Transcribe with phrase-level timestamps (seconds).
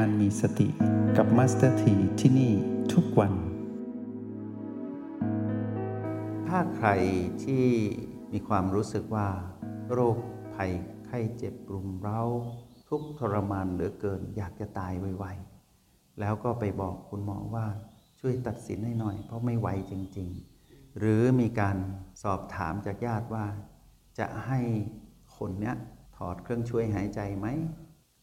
[0.00, 0.68] การมีสติ
[1.16, 2.52] กับมาสเตอร์ทีที่นี่
[2.92, 3.32] ทุกวัน
[6.48, 6.88] ถ้าใคร
[7.44, 7.66] ที่
[8.32, 9.28] มีความรู้สึกว่า
[9.92, 10.18] โรค
[10.54, 10.72] ภัย
[11.06, 12.22] ไข้เจ็บรุมเร้า
[12.88, 17.66] ทุกข์ทรมานเหลือเกินอยากจะตายไวๆ แล้วก็ไปบอกคุณหมอว่า
[18.20, 20.28] ช่วยตัดสินให้หน่อยเพราะไม่ไหวจริง
[20.64, 21.76] ๆ หรือมีการ
[22.22, 23.46] สอบถามจากญาติว่า
[24.18, 24.60] จะให้
[25.36, 25.76] คนเนี้ย
[26.16, 27.48] ถอดเครื่องช่วยหายใจไหม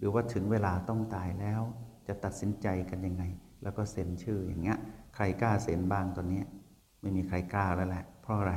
[0.01, 1.61] หรือว่าถึงเวลาต้องตายแล้ว
[2.07, 3.23] จะตัดสินใจกันยังไง
[3.63, 4.79] แล้วก็เซ็นชื่ออย่างเงี้ย
[5.15, 6.41] ใครกล้าเซ็นบ้างตอนนี้
[7.01, 8.55] ไม่มีใครกล้าแล้วแหละ เพราะอะไร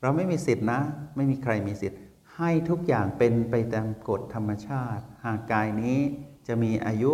[0.00, 0.80] เราไม่มีสิทธินะ
[1.16, 2.00] ไม่มีใครมีสิทธิ์
[2.36, 5.98] ให้ทุกอย่างเป็นไปตามกฎธรรมชาติ หากกายนี้
[6.46, 7.12] จะมีอายุ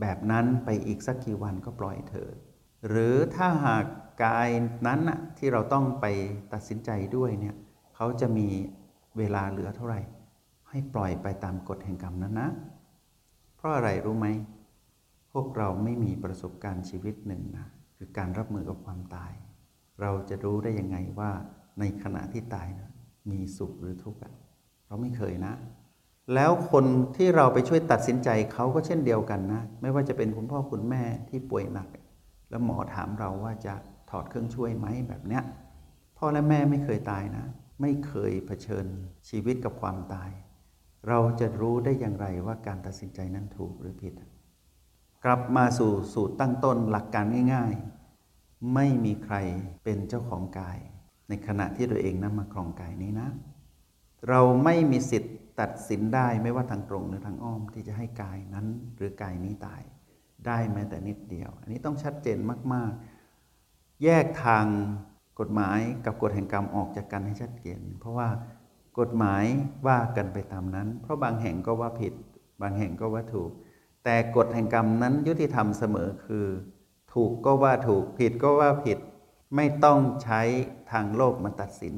[0.00, 2.34] แบบนั้นไปอีกสักกี่วันก็ปล่อยเถิด
[2.88, 3.84] หรือถ้าหาก
[4.24, 4.48] กาย
[4.86, 5.00] นั้น
[5.38, 6.06] ที่เราต้องไป
[6.52, 7.56] ตัดสินใจด้วยเนี่ย
[7.96, 8.48] เขาจะมี
[9.18, 10.00] เวลาเหลือเท่าไหร่
[10.68, 12.50] ให้ปล่อยไปตามกฎแห่งกรรมนั้นนะ
[13.60, 14.28] เพราะอะไรรู้ไหม
[15.32, 19.32] พวกเราไม่มีประสบการณ์ชีวิตหนึ่งนะคือการรับมือกับความตาย
[20.00, 21.30] เราจะรู้ได้ยังไงว่า
[21.78, 22.90] ในขณะที่ตายนะ
[23.30, 24.18] มีสุขหรือทุกข์
[24.86, 25.52] เราไม่เคยนะ
[26.34, 26.84] แล้วคน
[27.16, 31.88] ที่เราไปช่วยตัดสินใจเขาก็เช่นเดียวกันนะ ไม่ว่าจะเป็นคุณพ่อคุณแม่ที่ป่วยหนัก
[32.50, 33.74] แล้วหมอถามเราว่าจะ
[34.10, 35.42] ถอดเครื่องช่วยไหมแบบเนี้ย
[36.18, 37.46] พ่อและแม่ไม่เคยตายนะ
[37.80, 38.86] ไม่เคยเผชิญ
[39.28, 40.30] ชีวิตกับความตาย
[41.08, 44.14] เราจะรู้ได้อย่างไรว่าการตัดสินใจนั้นถูกหรือผิด
[45.24, 49.36] กลับมาสู่สูตรตั้งต้นหลักการง่ายๆ ไม่มีใคร
[49.84, 50.78] เป็นเจ้าของกาย
[51.28, 53.28] ในขณะที่ตัวเองนั้นมาครองกายนี้นะ
[54.28, 59.82] เราไม่มีสิทธิ์ตัดสินได้ไม่ว่าทางตรงหรือทางอ้อมที่จะให้กายนั้นหรือกายนี้ตาย
[60.46, 62.38] ได้แม้แต่นิดเดียว อันนี้ต้องชัดเจน
[62.72, 64.66] มากๆ แยกทาง
[65.40, 68.28] กฎหมายกับกฎแห่งกรรมออกจากกันให้ชัดเจนเพราะว่า
[68.98, 69.44] กฎหมาย
[69.86, 72.14] ว่ากันไปตามนั้น เพราะบางแห่งก็ว่าผิด
[72.60, 73.50] บางแห่งก็ว่าถูก
[74.04, 76.46] แต่กฎแห่งกรรมนั้นยุติธรรมเสมอคือ
[77.12, 78.98] ถูกก็ว่าถูกผิดก็ว่าผิด
[79.56, 80.40] ไม่ต้องใช้
[80.92, 81.96] ทางโลกมาตัดสิน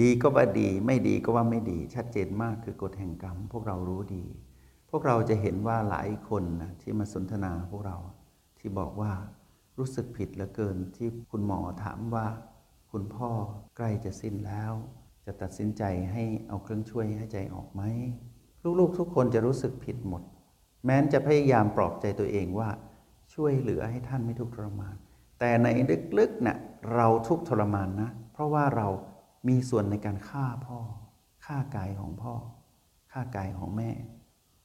[0.00, 4.24] ดีก็ว่าดี ไม่ดีก็ว่าไม่ดี ชัดเจนมากคือกฎแห่งกรรม พวกเรารู้ดี
[4.90, 7.96] พวกเราจะเห็นว่าหลายคนนะที่มาสนทนาพวกเรา
[8.58, 9.12] ที่บอกว่า
[9.78, 12.26] รู้สึกผิดเหลือเกินที่คุณหมอถามว่า
[12.92, 13.30] คุณพ่อ
[13.76, 14.72] ใกล้จะสิ้นแล้ว
[15.26, 17.82] จะตัดสินใจให้เอาเครื่องช่วยให้ใจออกไหม
[18.78, 20.22] ลูกๆ ทุกคนจะรู้สึกผิดหมด
[20.84, 22.70] แม้นจะพยายามปลอบใจตัวเองว่า
[23.34, 24.96] ช่วยเหลือให้ท่านไม่ทุกข์ทรมาน
[25.40, 25.68] แต่ใน
[26.18, 26.58] ลึกๆเนะ่ย
[26.94, 28.88] เราทุกข์ทรมานนะ เพราะว่าเรา
[29.48, 30.78] มีส่วนในการฆ่าพ่อ
[31.44, 32.34] ฆ่ากายของพ่อ
[33.12, 33.90] ฆ่ากายของแม่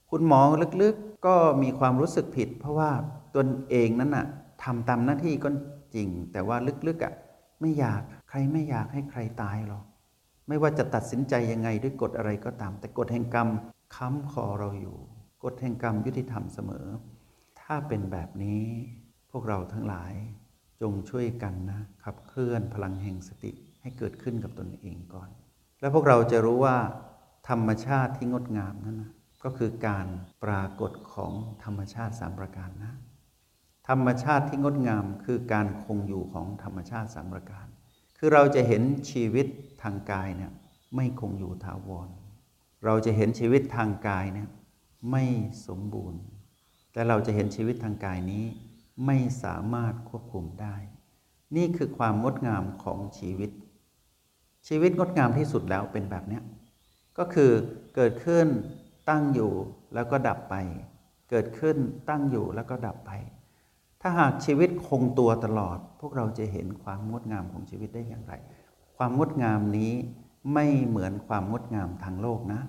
[0.10, 0.42] คุณหมอ
[0.82, 2.92] ลึกๆก็มีความรู้สึกผิด เพราะว่า
[3.36, 4.26] ตนเองนั้นน่ะ
[4.64, 5.50] ทำตามหน้าที่ก็
[5.96, 6.58] จริง แต่ว่า
[6.88, 7.14] ลึกๆอะ
[7.62, 9.86] ไม่อยากใครไม่อยากให้ใครตายหรอก
[10.48, 13.50] ไม่ว่าจะตัดสินใจยังไงด้วยกฎอะไรก็ตาม แต่กฎแห่งกรรม
[13.96, 14.98] ค้ำคอเราอยู่
[15.44, 16.88] กฎแห่งกรรมยุติธรรมเสมอ
[17.62, 18.64] ถ้าเป็นแบบนี้
[19.32, 20.14] พวกเราทั้งหลาย
[20.82, 25.30] จงช่วยกันนะขับเคลื่อนพลังแห่งสติให้เกิดขึ้นกับตนเองก่อน
[25.80, 26.78] แล้วพวกเราจะรู้ว่า
[27.50, 29.12] ธรรมชาติที่งดงามนั้นนะ
[29.44, 30.08] ก็คือการ
[30.44, 31.34] ปรากฏของ
[31.64, 32.94] ธรรมชาติสามประการนะ
[33.90, 37.66] ธรรมชาติที่งดงามคือการคงอยู่ของธรรมชาติสามประการ
[38.18, 39.48] คือเราจะเห็นชีวิต
[39.84, 40.52] ทางกายเนี่ย
[40.96, 42.10] ไม่คงอยู่ถาวร
[42.86, 44.50] เราจะเห็นชีวิตทางกายเนี่ย
[45.12, 45.24] ไม่
[45.68, 46.22] สมบูรณ์
[46.94, 48.46] แต่เราจะเห็นชีวิตทางกายนี้
[49.06, 50.76] ไม่สามารถควบคุมได้
[51.56, 53.52] นี่คือความงดงามของชีวิต
[54.68, 56.44] ชีวิตงดงามที่สุดแล้วเป็นแบบเนี้ย
[57.18, 57.52] ก็คือ
[57.96, 58.48] เกิดขึ้น
[59.10, 59.52] ตั้งอยู่
[59.94, 60.56] แล้วก็ดับไป
[61.30, 61.78] เกิดขึ้น
[62.10, 63.12] ตั้งอยู่แล้วก็ดับไป
[64.02, 68.34] ถ้าหากชีวิตคงตัวตลอด พวกเราจะเห็นความงดงามของชีวิตได้อย่างไร
[68.98, 69.94] ความงดงามนี้
[70.54, 72.62] ไม่เหมือนความงดงามทางโลกนะ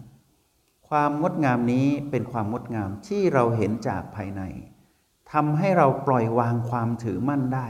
[0.89, 4.43] ความงดงามนี้เป็นความงดงามที่เราเห็นจากภายใน
[5.33, 7.67] ทำให้เราปล่อยวางความถือมั่นได้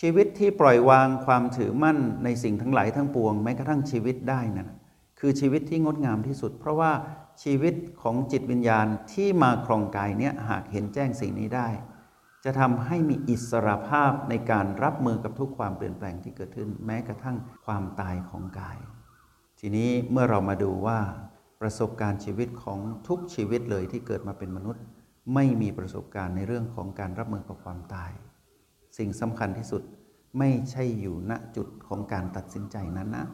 [0.00, 4.68] ชีวิตที่ปล่อยวางความถือมั่นในสิ่งทั้งหลายทั้งปวงแม้กระทั่งชีวิตได้นะั่น
[5.18, 6.92] คือชีวิตที่งดงามที่สุด เพราะว่า
[7.42, 11.68] ชีวิตของจิตวิญญาณที่มาครองกายเนี้ยหากเห็นแจ้งสิ่งนี้ได้
[12.50, 17.36] จะทำให้มีอิสระภาพในการรับมือกับทุกความเปลี่ยนแปลงที่เกิดขึ้น แม้กระทั่ง
[17.66, 18.78] ความตายของกาย
[19.60, 20.98] ทีนี้เมื่อเรามาดูว่า
[21.60, 22.78] ประสบการณ์ชีวิตของ
[23.08, 24.82] ทุกชีวิตเลยที่เกิดมาเป็นมนุษย์
[25.34, 28.10] ไม่มีประสบการณ์ในเรื่องของการรับมือกับความตาย
[28.98, 29.82] สิ่งสำคัญที่สุด
[30.38, 33.26] ไม่ใช่อยู่ณจุดของการตัดสินใจนั้นนะ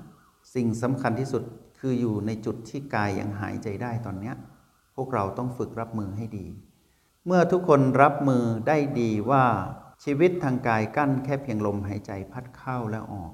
[0.55, 1.43] สิ่งสำคัญที่สุด
[1.79, 4.33] คืออยู่ในจุดที่กายยังหายใจได้ตอนนี้
[4.97, 6.47] พวกเราต้องฝึกรับมือให้ดี
[7.27, 9.45] เมื่อทุกคนรับมือได้ดีว่า
[10.05, 13.33] ชีวิตทางกายกั้นแค่เพียงลมหายใจพัดเข้าและออก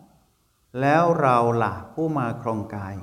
[0.81, 2.97] แล้วเราล่ะผู้มาครองกาย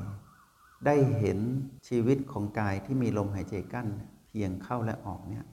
[0.85, 1.39] ได้เห็น
[1.87, 3.87] ชีวิตของกายที่มีลมหายใจกั้น
[4.29, 5.45] เพียงเข้าและออกเนี่ย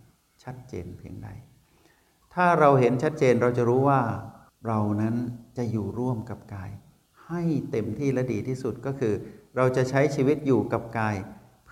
[0.43, 1.29] ชัดเจนเพียงใด
[2.35, 4.01] ถ้าเราเห็นชัดเจนเราจะรู้ว่า
[4.67, 5.15] เรานั้น
[5.57, 6.71] จะอยู่ร่วมกับกาย
[7.27, 9.15] ให้เต็มที่และดีที่สุดก็คือ
[9.57, 11.17] เราจะใช้ชีวิตอยู่กับกาย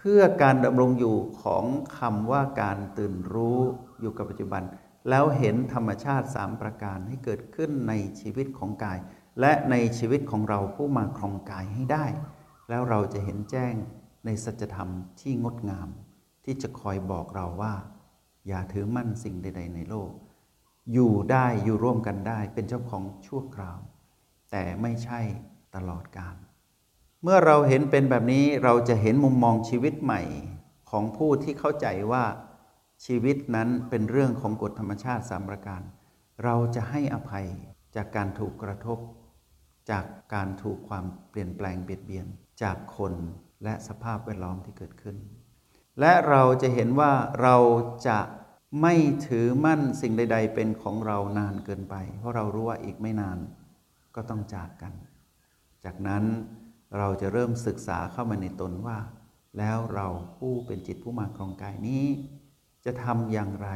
[0.02, 1.64] พื่อการดำรงอยู่ของ
[1.98, 3.60] คำว่าการตื่นรู้
[4.00, 4.62] อยู่กับปัจจุบัน
[5.08, 8.98] แล้วเห็นธรรมชาติสามประการให้เกิดขึ้นในชีวิตของกาย
[9.40, 12.06] และในชีวิตของเราผู้มาครองกายให้ได้
[12.68, 13.74] แล้วเราจะเห็นแจ้ง
[14.24, 14.88] ในสัจธรรม
[15.20, 15.88] ที่งดงาม
[16.44, 17.74] ที่จะคอยบอกเราว่า
[18.48, 20.10] อย่าถือมั่นสิ่งใด ๆ ในโลก
[20.92, 23.78] อยู่ได้อยู่ร่วมกันได้เป็นเจ้าของชั่วคราว
[24.50, 25.20] แต่ไม่ใช่
[25.74, 26.36] ตลอดกาล
[27.24, 30.22] เมื่อเราเห็นเป็นแบบนี้เราจะเห็นมุมมองชีวิตใหม่
[30.90, 32.24] ของผู้ที่เข้าใจว่า
[33.06, 35.82] ชีวิตนั้นเป็นเรื่องของกฎธรรมชาติสามประการ
[36.44, 37.46] เราจะให้อภัย
[37.96, 38.98] จากการถูกกระทบ
[39.90, 40.04] จาก
[40.34, 42.26] การถูกความเปลี่ยนแปลงเบียดเบียน
[42.62, 43.14] จากคน
[43.64, 45.16] และสภาพแวดล้อมที่เกิดขึ้น
[46.00, 47.56] และเราจะเห็นว่าเรา
[48.08, 48.18] จะ
[48.82, 48.94] ไม่
[49.26, 53.38] ถือมั่นสิ่งใด ๆ เป็นของเรานานเกินไป เพราะเรารู้ว่าอีกไม่นาน
[54.14, 54.92] ก็ต้องจากกัน
[55.84, 56.24] จากนั้น
[56.96, 58.98] เราจะเริ่มศึกษาเข้ามาในตนว่า
[59.58, 62.04] แล้วเราผู้เป็นจิตผู้มาครองกายนี้
[62.84, 63.68] จะทำอย่างไร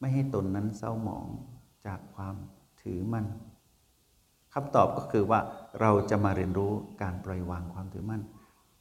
[0.00, 1.26] ไม่ให้ตนนั้นเศร้าหมอง
[1.86, 2.34] จากความ
[2.80, 3.26] ถือมั่น
[4.54, 5.40] คำตอบก็คือว่า
[5.80, 6.72] เราจะมาเรียนรู้
[7.02, 8.22] การปล่อยวางความถือมั่น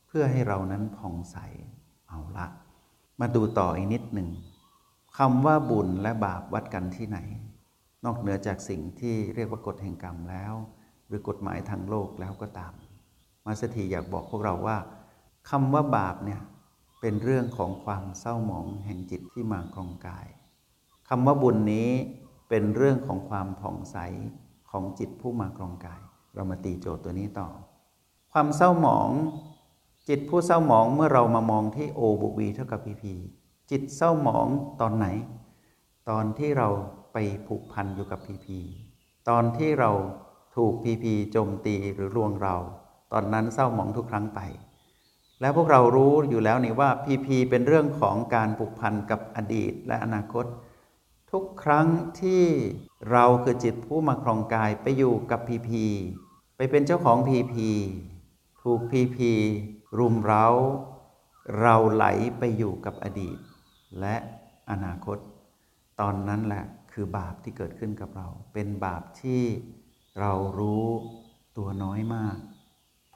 [0.08, 1.38] เพื่อให้เรานั้นผ่องใส
[2.08, 2.48] เอาละ
[3.20, 4.30] มาดูต่ออีกนิดหนึ่ง
[5.18, 7.20] คำว่าบุญและบาปวัดกันที่ไหน
[8.06, 10.54] นอกเหนือจากสิ่งที่เรียกว่ากฎแห่งกรรมแล้ว
[11.08, 12.74] หรือกฎหมายทางโลกแล้วก็ตาม
[13.46, 14.78] มาสถีอยากบอกพวกเราว่า
[15.50, 16.42] คำว่าบาปเนี่ย
[17.02, 20.28] เป็นเรื่องของความเศร้าหมองแห่งจิตที่มาครองกาย
[21.10, 21.90] คำว่าบุญนี้
[22.50, 23.98] เป็นเรื่องของความผ่องใส
[24.70, 26.02] ของจิตผู้มาครองกาย
[26.34, 27.48] เรามาตีโจทย์ตัวนี้ต่อ
[28.34, 29.10] ความเศร้าหมอง
[30.10, 33.14] จิตผู้เศร้าหมองเมื่อเรามามองที่โอบวีเท่ากับพีพี
[33.72, 34.48] จิตเศร้าหมอง
[34.82, 35.08] ตอนไหน
[36.10, 36.70] ตอนที่เรา
[37.14, 37.18] ไป
[37.48, 38.60] ผูกพันอยู่กับพีพี
[39.30, 39.92] ตอนที่เรา
[40.56, 42.56] ถูกพีพีโจมตีหรือลวงเรา
[43.12, 44.40] ตอนนั้นเศร้าหมองทุกครั้งไป
[45.42, 50.46] แล้วพวกเรารู้อยู่แล้วนี่ว่าพีพีเป็นเรื่องของการผูกพันกับอดีตและอนาคต
[51.31, 51.88] ทุกครั้ง
[52.22, 52.44] ที่
[53.12, 55.86] เราคือจิตผู้มาครองกายไปอยู่กับพีพี
[56.58, 57.69] ไปเป็นเจ้าของพีพี
[58.62, 59.31] ถูกพีพี
[59.98, 60.48] รุมเร้า
[61.60, 62.06] เราไหล
[62.40, 63.38] ไปอยู่กับอดีต
[64.00, 64.16] และ
[64.72, 65.18] อนาคต
[66.00, 69.44] ตอนนั้นแหละคือบาปที่เกิดขึ้นกับเรา เป็นบาปที่
[70.19, 70.86] เรารู้
[71.58, 72.38] ตัวน้อยมาก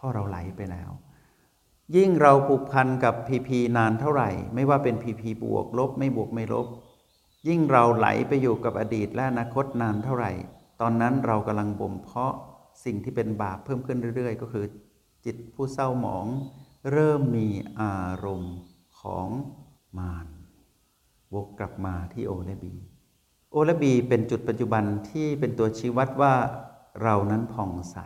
[0.06, 0.90] ราะเราไหลไปแล้ว
[1.96, 6.68] ยิ่งเราผูกพันกับพีพีนานเท่าไหร่ ไม่ว่าเป็นพีพีบวกลบไม่บวกไม่ลบ
[7.48, 10.32] ยิ่งเราไหลไปอยู่กับอดีตและอนาคตนานเท่าไหร่
[10.82, 12.34] ตอนนั้นเรากำลังบ่มเพาะ
[12.86, 14.66] สิ่งที่เป็นบาปเพิ่มขึ้นเรื่อย ๆ ก็คือ
[15.26, 16.26] จิตผู้เศร้าหมอง
[16.92, 17.48] เริ่มมี
[17.82, 18.56] อารมณ์
[19.00, 19.28] ของ
[20.00, 20.28] มาร
[21.34, 22.74] วกกลับมาที่โอและบี
[23.52, 26.34] โอและบีเป็นจุดปัจจุบันที่เป็นตัวชี้วัดว่า
[27.04, 27.98] เรานั้นผ่องใส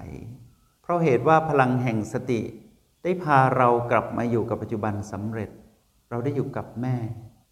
[0.89, 2.41] ราะเหตุว่าพลังแห่งสติ
[3.03, 5.50] ได้พาเรากลับมาอยู่กับปัจจุบันสำเร็จ
[6.09, 6.95] เราได้อยู่กับแม่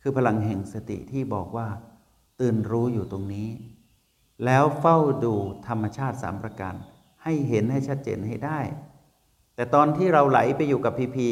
[0.02, 1.68] คือพลังแห่งสติที่บอกว่า
[2.40, 3.50] ตื่นรู้อยู่ตรงนี้
[4.46, 5.34] แล้วเฝ้าดู
[5.68, 6.76] ธรรมชาติสามประการ
[7.24, 8.60] ให้เห็นให้ชัดเจนให้ได้
[9.56, 11.28] แต่ตอนที่เราไหลไปอยู่กับพีพี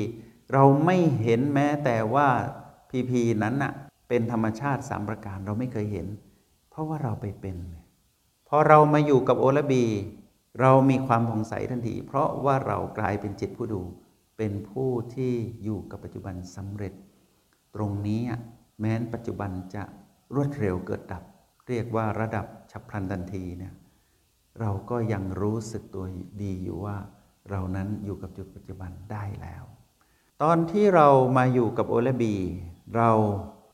[0.54, 2.28] เราไม่เห็นแม้แต่ว่า
[2.90, 3.74] พีพีนั้นน่ะ
[4.10, 6.08] เป็นธรรมชาติสามประการเราไม่เคยเห็น
[6.70, 7.58] เพราะว่าเราไปเป็น
[8.48, 9.86] พอเรามาอยู่กับโอละบี
[10.60, 13.82] เรามีความผ่องใสทันที เพราะว่าเรากลายเป็นจิตผู้ดู
[14.38, 15.34] เป็นผู้ที่
[15.64, 16.94] อยู่กับปัจจุบันสำเร็จ
[17.76, 18.22] ตรงนี้
[18.80, 19.84] แม้นปัจจุบันจะ
[20.36, 21.24] รวดเร็วเกิดดับ
[21.68, 23.74] เรียกว่าระดับฉับพลันทันทีเนี่ย
[24.60, 26.06] เราก็ยังรู้สึกตัว
[26.44, 26.98] ดีอยู่ว่า
[27.50, 29.64] เรานั้นอยู่กับจุดปัจจุบันได้แล้ว
[30.44, 31.08] ตอนที่เรา
[31.38, 32.36] มาอยู่กับโอละบี
[32.96, 33.12] เรา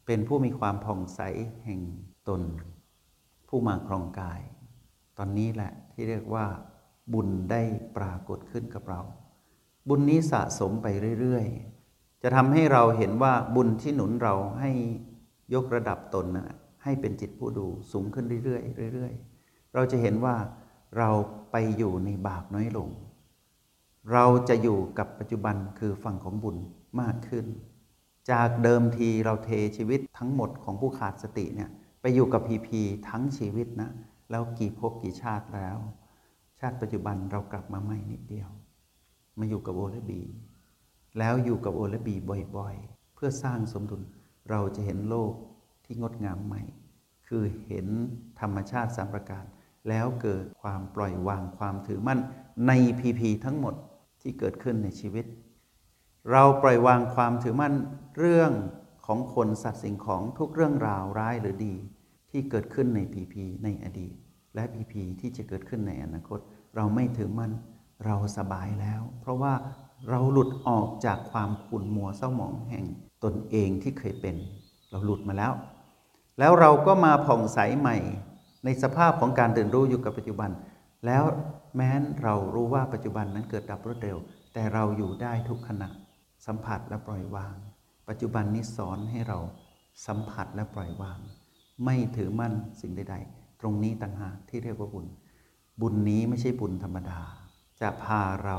[0.06, 1.20] เป็นผู้มีความผ่องใส
[1.66, 1.82] แห่ง
[2.28, 2.42] ตน
[3.50, 4.42] ผู้มาครองกาย
[5.18, 6.46] ตอนนี้แหละที่เรียกว่า
[7.14, 7.62] บุญได้
[7.98, 9.02] ปรากฏขึ้นกับเรา
[9.90, 10.88] บุญนี้สะสมไป
[11.20, 14.72] เรื่อยๆ จะทำให้เราเห็นว่าบุญที่หนุนเราให้
[15.54, 20.36] ยกระดับตนนะให้เป็นจิตผู้ดูสูงขึ้นเรื่อยๆเรื่อยๆ เราจะเห็นว่า
[20.98, 21.10] เรา
[21.52, 22.90] ไปอยู่ในบาปน้อยลง
[24.12, 26.58] เราจะอยู่กับปัจจุบันคือฝั่งของบุญ
[27.02, 27.46] มากขึ้น
[28.32, 31.70] จากเดิมทีเราเทชีวิตทั้งหมดของผู้ขาดสติเนี่ย
[32.02, 33.92] ไปอยู่กับพีพีทั้งชีวิตนะ
[34.32, 35.78] แล้วกี่ภพกี่ชาติแล้ว
[36.62, 38.50] ชาติปัจจุบันเรากลับมาใหม่นิดเดียว
[39.40, 40.22] มาอยู่กับโอและบี
[41.20, 42.16] แล้วอยู่กับโอและบี
[42.58, 44.02] บ่อยๆ เพื่อสร้างสมดุล
[44.50, 45.34] เราจะเห็นโลก
[45.86, 46.62] ที่งดงามใหม่
[47.28, 47.88] คือเห็น
[48.40, 49.46] ธรรมชาติสามประการ
[49.90, 52.20] แล้วเกิดความปล่อยวางความถือมั่น
[52.68, 53.76] ในพีพีทั้งหมด
[54.22, 55.26] ที่เกิดขึ้นในชีวิต
[56.32, 57.74] เราปล่อยวางความถือมั่น
[58.18, 58.52] เรื่อง
[59.06, 61.76] ขของคนสัตว์สิ่งของทุกเรื่องราวร้ายหรือดี
[62.32, 64.14] ที่เกิดขึ้นในพีพีในอดีต
[64.56, 66.40] และพีพีที่จะเกิดขึ้นในอนาคต
[66.76, 67.52] เราไม่ถือมัน
[68.06, 69.54] เราสบายแล้ว เพราะว่า
[70.10, 72.86] เราหลุดออกจากความขุ่นมัวเศร้าหมองแห่ง
[73.24, 74.36] ตนเองที่เคยเป็น
[74.90, 75.54] เราหลุดมาแล้ว
[76.40, 77.98] แล้วเราก็มาผ่องใสใหม่
[78.66, 80.52] ในสภาพของการเดินรู้อยู่กับปัจจุบัน
[81.06, 81.24] แล้ว
[81.76, 84.18] แม้นเรารู้ว่าปัจจุบันนั้นเกิดดับรวดเร็ว
[84.54, 85.90] แต่เราอยู่ได้ทุกขณะ
[86.46, 87.56] สัมผัสและปล่อยวาง
[88.10, 89.40] ปัจจุบันนี้สอนให้เรา
[90.08, 91.20] สัมผัสและปล่อยวาง
[91.86, 95.08] ไม่ถือมั่นสิ่งใด ๆ ตรงนี้ต่างหากที่เรียกว่าบุญ
[95.82, 97.22] บุญนี้ไม่ใช่บุญธรรมดา
[97.82, 98.58] จะพาเรา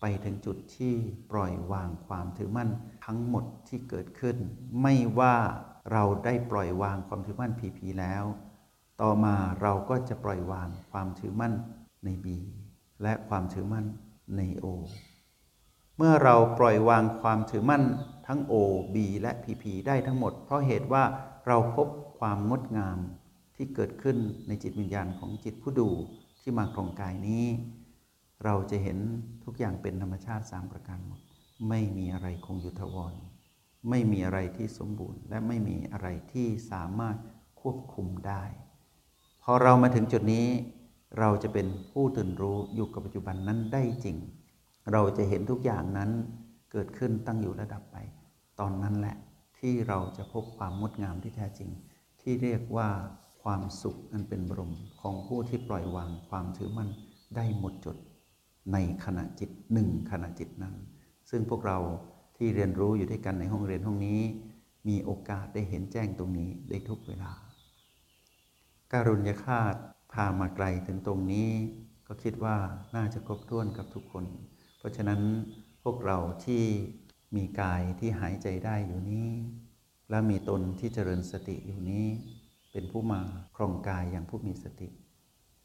[0.00, 0.94] ไปถึงจุดที่
[1.30, 2.70] ปล่อยวางความถือมั่น
[3.04, 4.36] ทั้งหมดที่เกิดขึ้น
[4.82, 5.36] ไม่ว่า
[5.92, 8.24] เราได้ปล่อยวางความถือมั่นพีแล้ว
[9.00, 11.54] ต่อมาเราก็จะปล่อยวางความถือมั่น
[12.04, 12.38] ในบี
[13.02, 13.86] และความถือมั่น
[14.36, 14.66] ในโอ
[15.96, 17.82] เมื่อเราปล่อยวางความถือมั่น
[18.26, 18.54] ทั้ง O
[18.94, 21.04] B และ PP ได้ทั้งหมด เพราะเหตุว่า
[21.46, 21.88] เราพบ
[22.18, 22.98] ความงดงาม
[23.62, 24.16] ที่เกิดขึ้น
[24.48, 25.88] ในจิตวิญญาณของจิตผู้ดู
[26.40, 27.44] ที่มาครองกายนี้
[28.44, 28.98] เราจะเห็น
[29.44, 31.20] ทุกอย่างเป็นธรรมชาติสามประการหมด
[31.68, 33.14] ไม่มีอะไรคงอยู่ทวร
[33.88, 37.16] ไม่มีอะไรที่สมบูรณ์ และไม่มีอะไรที่สามารถ
[37.60, 38.42] ควบคุมได้
[39.42, 40.46] พอเรามาถึงจุดนี้
[41.18, 44.16] เราจะเป็นผู้ตื่นรู้อยู่กับปัจจุบันนั้นได้จริง
[44.92, 46.10] เราจะเห็นทุกอย่างนั้น
[46.72, 47.96] เกิดขึ้นตั้งอยู่ระดับไป
[48.60, 49.16] ตอนนั้นแหละ
[49.58, 51.70] ที่เราจะพบความงดงามที่แท้จริง
[52.20, 52.88] ที่เรียกว่า
[53.42, 56.90] ความสุขอันเป็นบรมของผู้ที่ปล่อยวางความถือมั่น
[57.36, 57.96] ได้หมดจด
[58.72, 60.74] ในขณะจิตหนึ่งขณะจิตนั้น
[61.30, 61.78] ซึ่งพวกเรา
[62.36, 64.20] ที่เรียนรู้อยู่ด้วยกันในห้องเรียนห้องนี้
[64.88, 67.32] มีโอกาสได้เห็นแจ้งตรงนี้ได้ทุกเวลา
[68.92, 69.74] การุญยฆาต
[70.12, 71.50] พามาไกลถึงตรงนี้
[72.06, 72.56] ก็คิดว่า
[72.96, 74.24] น่าจะครบถ้วนกับทุกคน
[74.78, 75.20] เพราะฉะนั้น
[75.82, 76.62] พวกเราที่
[77.36, 79.28] มีกายที่หายใจได้อยู่นี้
[80.10, 82.06] และมีตนที่เจริญสติอยู่นี้
[82.72, 83.20] เป็นผู้มา
[83.56, 84.88] ครองกายอย่างผู้มีสติ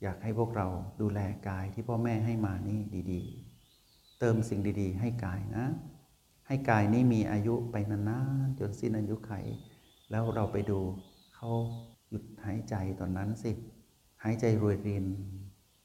[0.01, 0.67] อยากให้พวกเรา
[1.01, 1.19] ดูแล
[1.49, 2.79] กายที่พ่อแม่ให้มานี่
[3.11, 5.65] ดีๆ เติมสิ่งดีๆ ให้กายนะ
[6.47, 9.33] ให้กายนี้มีอายุไปนานๆจนสิ้นอายุไข
[10.11, 10.79] แล้วเราไปดู
[11.35, 11.49] เขา
[12.09, 13.51] หยุดหายใจตอนนั้นสิ
[14.23, 15.05] หายใจรวยริน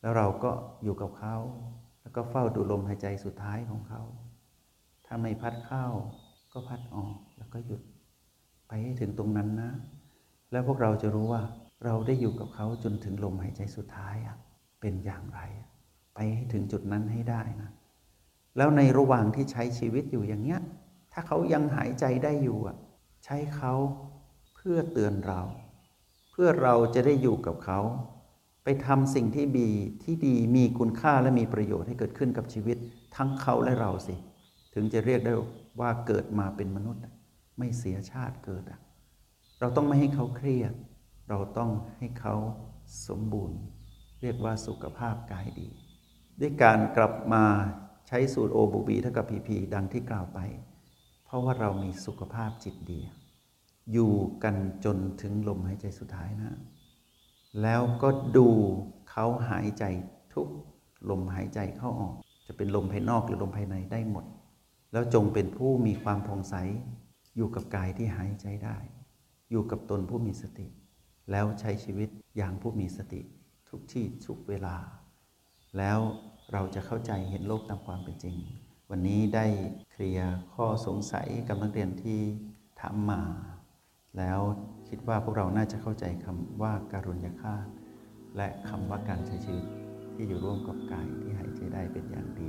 [0.01, 0.51] แล้วเราก็
[0.83, 1.37] อยู่กับเขา
[2.03, 4.03] แล้วก็เฝ้าดูลมหายใจสุดท้ายของเขา
[5.07, 5.87] ถ้าไม่พัดเข้า
[6.53, 7.83] ก็พัดออกแล้วก็หยุด
[8.69, 9.71] ไปให้ถึงตรงนั้นนะ
[10.53, 11.43] แล้วพวกเราจะรู้ว่า
[11.85, 14.17] เราได้อยู่กับเขาจนถึงลมหายใจสุดท้าย
[14.81, 15.41] เป็นอย่างไร
[16.15, 17.71] ไปให้ถึงจุดนั้นให้ได้นะ
[18.57, 20.61] แล้วในระหว่างที่ใช้ชีวิตอยู่อย่างเนี้ย
[21.13, 22.59] ถ้าเขายังหายใจได้อยู่
[23.25, 23.75] ใช้เขา
[24.55, 25.41] เพื่อเตือนเรา
[26.33, 27.81] เพื่อเราจะได้อยู่กับเขา
[28.65, 29.71] ไปทำสิ่งที่ดี
[30.03, 32.77] ที่ดีมีคุณค่าและมีประโยชน์ให้เกิดขึ้นกับชีวิต
[33.17, 34.15] ทั้งเขาและเราสิ
[34.75, 35.33] ถึงจะเรียกได้
[35.81, 37.03] ว่าเกิดมาเป็นมนุษย์
[37.59, 38.81] ไม่เสียชาติเกิดอะ
[39.61, 40.73] เราต้องไม่ให้เขาเครียด
[41.29, 42.35] เราต้องให้เขา
[43.09, 43.59] สมบูรณ์
[44.23, 45.69] เรียกว่าสุขภาพกายดี
[46.41, 47.45] ด้วยการกลับมา
[48.09, 50.39] ใช้สูตรโอบูบีเท่ากับพีพีดังที่กล่าวไป
[51.25, 53.01] เพราะว่าเรามีสุขภาพจิตดี
[53.93, 54.13] อยู่
[54.43, 56.53] กันจนถึงลมหายใจสุดท้ายนะ
[57.63, 58.49] แล้วก็ดู
[59.11, 59.85] เขาหายใจ
[60.35, 60.49] ทุก
[61.11, 62.15] ลมหายใจเข้าออก
[62.47, 64.25] จะเป็นลมภายนอกหรือลมภายในได้หมด
[64.93, 66.55] แล้วจงเป็นผู้มีความผ่องใส
[67.37, 68.77] อยู่กับกายที่หายใจได้
[69.51, 70.67] อยู่กับตนผู้มีสติ
[71.31, 73.21] แล้วใช้ชีวิตอย่างผู้มีสติ
[73.69, 74.77] ทุกที่ทุกเวลา
[75.79, 75.99] แล้ว
[76.53, 78.37] เราจะเข้าใจเห็นโลกตามความเป็นจริง
[78.91, 79.47] วันนี้ได้
[79.93, 82.21] เคลียร์ข้อสงสัยกับนักเรียนที่
[82.81, 83.23] ถามมา
[84.19, 84.41] แล้ว
[84.89, 87.67] คิดว่าพวกเราน่าจะเข้าใจคำว่าการุญยฆาต
[88.37, 89.67] และคำว่าการใช้ชีวิต
[90.15, 92.49] ที่อยู่ร่วมกับกายที่หายใจได้เป็นอย่างดี